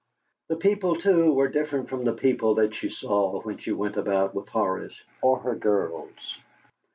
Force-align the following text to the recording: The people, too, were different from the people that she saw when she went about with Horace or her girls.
The 0.47 0.55
people, 0.55 0.95
too, 0.99 1.31
were 1.31 1.47
different 1.47 1.87
from 1.87 2.05
the 2.05 2.13
people 2.13 2.55
that 2.55 2.73
she 2.73 2.89
saw 2.89 3.39
when 3.43 3.59
she 3.59 3.71
went 3.71 3.97
about 3.97 4.33
with 4.33 4.49
Horace 4.49 4.99
or 5.21 5.37
her 5.41 5.53
girls. 5.53 6.39